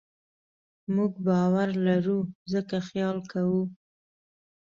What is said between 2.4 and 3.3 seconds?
ځکه خیال